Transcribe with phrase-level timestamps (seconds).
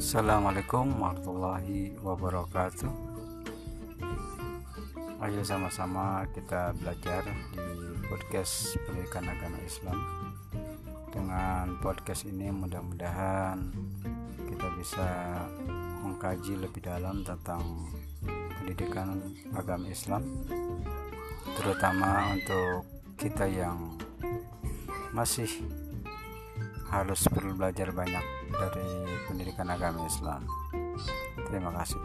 [0.00, 2.88] Assalamualaikum warahmatullahi wabarakatuh.
[5.20, 7.20] Ayo sama-sama kita belajar
[7.52, 7.68] di
[8.08, 10.00] podcast pendidikan agama Islam.
[11.12, 13.60] Dengan podcast ini mudah-mudahan
[14.48, 15.08] kita bisa
[16.00, 17.60] mengkaji lebih dalam tentang
[18.56, 19.20] pendidikan
[19.52, 20.24] agama Islam
[21.60, 22.88] Terutama untuk
[23.20, 24.00] kita yang
[25.12, 25.60] masih
[26.90, 28.86] harus perlu belajar banyak dari
[29.30, 30.42] pendidikan agama Islam.
[31.46, 32.02] Terima kasih.